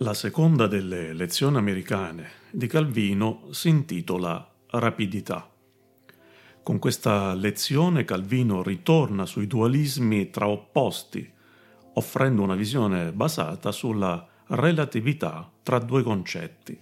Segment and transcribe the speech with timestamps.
[0.00, 5.50] La seconda delle lezioni americane di Calvino si intitola Rapidità.
[6.62, 11.26] Con questa lezione Calvino ritorna sui dualismi tra opposti,
[11.94, 16.78] offrendo una visione basata sulla relatività tra due concetti,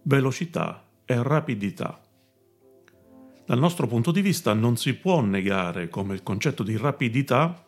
[0.00, 2.00] velocità e rapidità.
[3.44, 7.62] Dal nostro punto di vista non si può negare come il concetto di rapidità,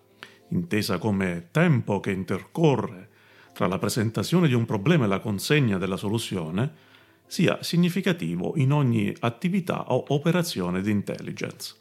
[0.48, 3.12] intesa come tempo che intercorre
[3.54, 6.92] tra la presentazione di un problema e la consegna della soluzione
[7.26, 11.74] sia significativo in ogni attività o operazione di intelligence.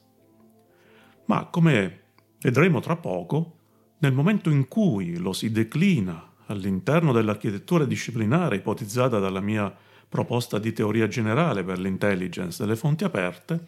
[1.26, 2.02] Ma come
[2.40, 3.58] vedremo tra poco,
[4.00, 9.74] nel momento in cui lo si declina all'interno dell'architettura disciplinare ipotizzata dalla mia
[10.08, 13.66] proposta di teoria generale per l'intelligence delle fonti aperte,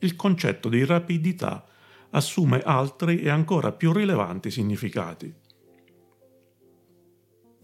[0.00, 1.64] il concetto di rapidità
[2.10, 5.32] assume altri e ancora più rilevanti significati.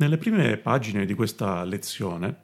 [0.02, 2.42] Nelle prime pagine di questa lezione,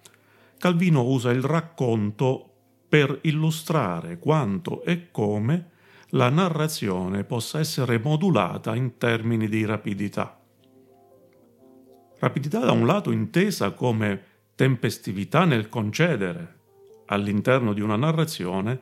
[0.58, 2.52] Calvino usa il racconto
[2.88, 5.70] per illustrare quanto e come
[6.10, 10.40] la narrazione possa essere modulata in termini di rapidità.
[12.20, 14.22] Rapidità da un lato intesa come
[14.54, 16.58] tempestività nel concedere,
[17.06, 18.80] all'interno di una narrazione,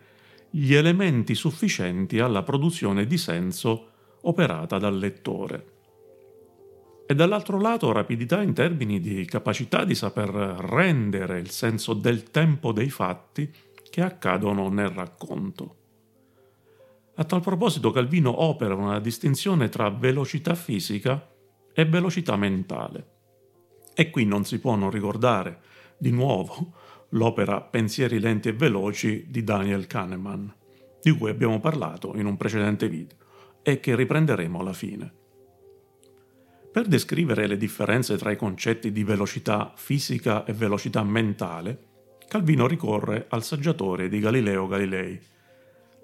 [0.50, 5.75] gli elementi sufficienti alla produzione di senso operata dal lettore
[7.07, 12.73] e dall'altro lato rapidità in termini di capacità di saper rendere il senso del tempo
[12.73, 13.51] dei fatti
[13.89, 15.77] che accadono nel racconto.
[17.15, 21.31] A tal proposito Calvino opera una distinzione tra velocità fisica
[21.73, 23.15] e velocità mentale.
[23.95, 25.61] E qui non si può non ricordare,
[25.97, 26.75] di nuovo,
[27.11, 30.55] l'opera Pensieri lenti e veloci di Daniel Kahneman,
[31.01, 33.17] di cui abbiamo parlato in un precedente video
[33.62, 35.25] e che riprenderemo alla fine.
[36.77, 41.78] Per descrivere le differenze tra i concetti di velocità fisica e velocità mentale,
[42.28, 45.19] Calvino ricorre al saggiatore di Galileo Galilei,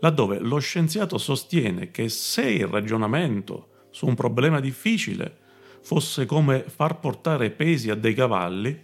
[0.01, 5.41] laddove lo scienziato sostiene che se il ragionamento su un problema difficile
[5.83, 8.75] fosse come far portare pesi a dei cavalli,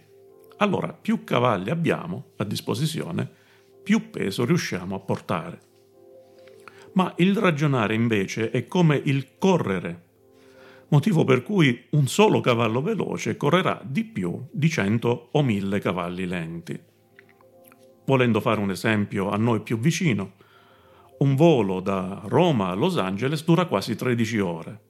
[0.57, 3.27] allora più cavalli abbiamo a disposizione,
[3.81, 5.59] più peso riusciamo a portare.
[6.93, 10.08] Ma il ragionare invece è come il correre
[10.89, 16.25] motivo per cui un solo cavallo veloce correrà di più di 100 o 1000 cavalli
[16.25, 16.79] lenti.
[18.05, 20.33] Volendo fare un esempio a noi più vicino,
[21.19, 24.81] un volo da Roma a Los Angeles dura quasi 13 ore.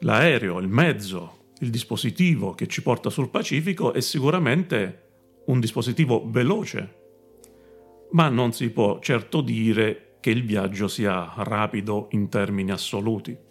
[0.00, 5.06] L'aereo, il mezzo, il dispositivo che ci porta sul Pacifico è sicuramente
[5.46, 6.96] un dispositivo veloce,
[8.12, 13.46] ma non si può certo dire che il viaggio sia rapido in termini assoluti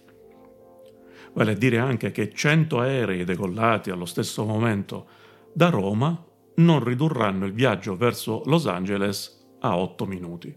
[1.37, 5.05] vale a dire anche che 100 aerei decollati allo stesso momento
[5.53, 6.25] da Roma
[6.55, 10.51] non ridurranno il viaggio verso Los Angeles a 8 minuti.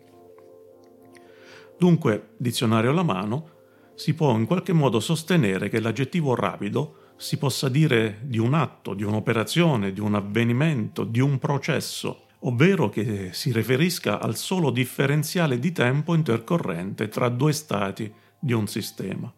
[1.79, 3.59] Dunque, dizionario alla mano,
[3.95, 8.95] si può in qualche modo sostenere che l'aggettivo rapido si possa dire di un atto,
[8.95, 15.59] di un'operazione, di un avvenimento, di un processo, ovvero che si riferisca al solo differenziale
[15.59, 19.31] di tempo intercorrente tra due stati di un sistema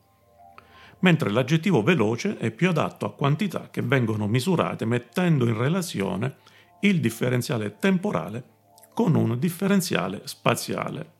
[1.02, 6.36] mentre l'aggettivo veloce è più adatto a quantità che vengono misurate mettendo in relazione
[6.80, 8.50] il differenziale temporale
[8.94, 11.10] con un differenziale spaziale,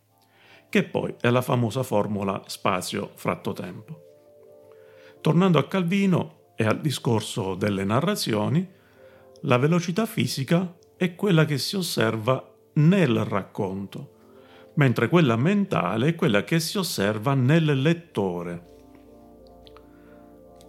[0.69, 4.00] che poi è la famosa formula spazio fratto tempo.
[5.20, 8.69] Tornando a Calvino e al discorso delle narrazioni,
[9.43, 14.10] la velocità fisica è quella che si osserva nel racconto,
[14.75, 18.70] mentre quella mentale è quella che si osserva nel lettore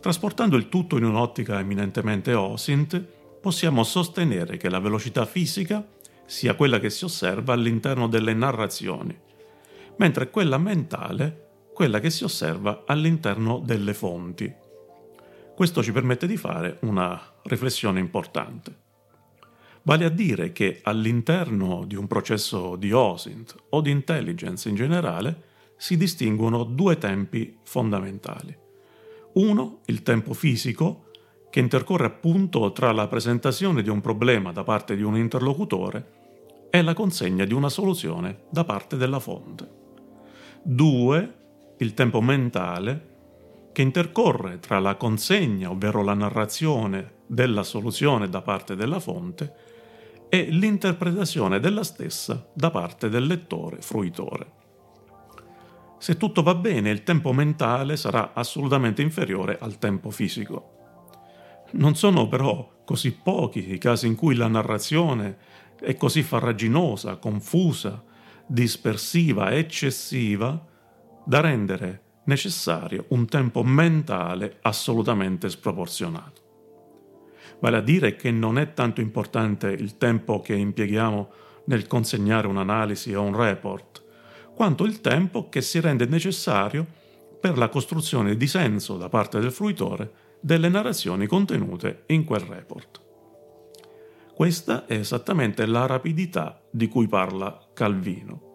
[0.03, 2.99] Trasportando il tutto in un'ottica eminentemente OSINT,
[3.39, 5.87] possiamo sostenere che la velocità fisica
[6.25, 9.17] sia quella che si osserva all'interno delle narrazioni,
[9.95, 14.53] mentre quella mentale quella che si osserva all'interno delle fonti.
[15.55, 18.75] Questo ci permette di fare una riflessione importante.
[19.83, 25.43] Vale a dire che all'interno di un processo di OSINT o di intelligence in generale
[25.77, 28.62] si distinguono due tempi fondamentali.
[29.33, 31.05] Uno, il tempo fisico,
[31.49, 36.81] che intercorre appunto tra la presentazione di un problema da parte di un interlocutore e
[36.81, 39.69] la consegna di una soluzione da parte della fonte.
[40.63, 41.35] Due,
[41.77, 43.11] il tempo mentale,
[43.71, 49.53] che intercorre tra la consegna, ovvero la narrazione della soluzione da parte della fonte,
[50.29, 54.62] e l'interpretazione della stessa da parte del lettore fruitore.
[56.03, 60.71] Se tutto va bene, il tempo mentale sarà assolutamente inferiore al tempo fisico.
[61.75, 65.37] Non sono però così pochi i casi in cui la narrazione
[65.79, 68.03] è così farraginosa, confusa,
[68.45, 70.67] dispersiva, eccessiva,
[71.23, 76.41] da rendere necessario un tempo mentale assolutamente sproporzionato.
[77.61, 81.31] Vale a dire che non è tanto importante il tempo che impieghiamo
[81.67, 84.02] nel consegnare un'analisi o un report,
[84.55, 86.85] quanto il tempo che si rende necessario
[87.39, 93.01] per la costruzione di senso da parte del fruitore delle narrazioni contenute in quel report.
[94.33, 98.51] Questa è esattamente la rapidità di cui parla Calvino.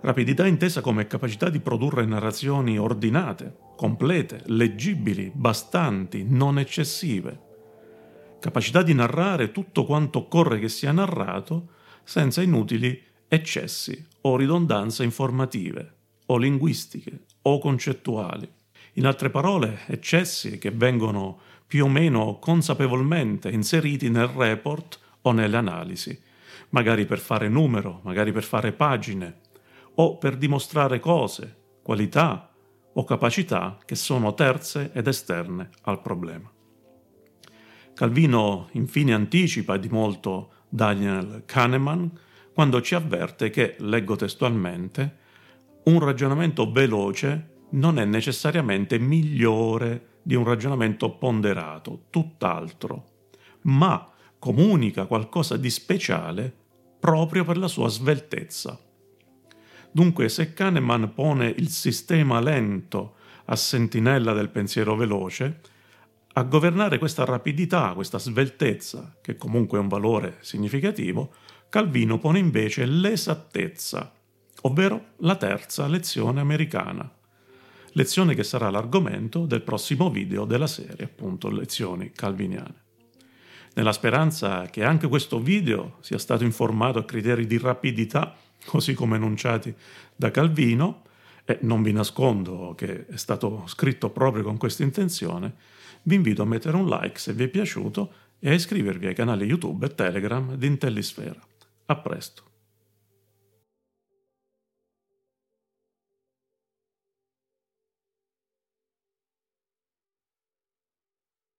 [0.00, 7.46] Rapidità intesa come capacità di produrre narrazioni ordinate, complete, leggibili, bastanti, non eccessive.
[8.38, 11.70] Capacità di narrare tutto quanto occorre che sia narrato
[12.04, 15.94] senza inutili eccessi o ridondanze informative,
[16.26, 18.48] o linguistiche, o concettuali.
[18.94, 25.56] In altre parole, eccessi che vengono più o meno consapevolmente inseriti nel report o nelle
[25.56, 26.18] analisi,
[26.70, 29.40] magari per fare numero, magari per fare pagine,
[29.94, 32.52] o per dimostrare cose, qualità
[32.92, 36.50] o capacità che sono terze ed esterne al problema.
[37.94, 42.10] Calvino infine anticipa di molto Daniel Kahneman
[42.58, 45.18] quando ci avverte che, leggo testualmente,
[45.84, 53.10] un ragionamento veloce non è necessariamente migliore di un ragionamento ponderato, tutt'altro,
[53.60, 54.10] ma
[54.40, 56.52] comunica qualcosa di speciale
[56.98, 58.76] proprio per la sua sveltezza.
[59.92, 63.14] Dunque, se Kahneman pone il sistema lento
[63.44, 65.60] a sentinella del pensiero veloce,
[66.32, 71.32] a governare questa rapidità, questa sveltezza, che comunque è un valore significativo,
[71.70, 74.10] Calvino pone invece l'esattezza,
[74.62, 77.12] ovvero la terza lezione americana.
[77.92, 82.86] Lezione che sarà l'argomento del prossimo video della serie, appunto, lezioni calviniane.
[83.74, 88.34] Nella speranza che anche questo video sia stato informato a criteri di rapidità
[88.64, 89.74] così come enunciati
[90.16, 91.02] da Calvino,
[91.44, 95.54] e non vi nascondo che è stato scritto proprio con questa intenzione,
[96.02, 99.44] vi invito a mettere un like se vi è piaciuto e a iscrivervi ai canali
[99.44, 101.47] YouTube e Telegram di Intellisfera.
[101.88, 102.47] A presto!